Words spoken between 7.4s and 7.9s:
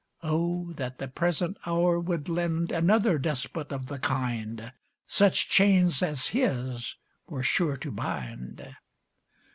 sure